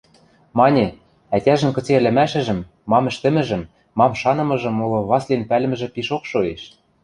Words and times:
Мане, 0.57 0.87
ӓтяжӹн 1.35 1.71
кыце 1.75 1.93
ӹлӹмӓшӹжӹм, 1.99 2.59
мам 2.91 3.05
ӹштӹмӹжӹм, 3.11 3.63
мам 3.97 4.11
шанымыжым 4.21 4.73
моло 4.79 4.99
Васлин 5.09 5.43
пӓлӹмӹжӹ 5.49 5.87
пишок 5.95 6.23
шоэш. 6.31 6.61